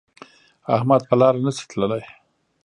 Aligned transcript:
احمد 0.75 1.01
په 1.09 1.15
لاره 1.21 1.39
نشي 1.45 1.65
تللی. 1.69 2.03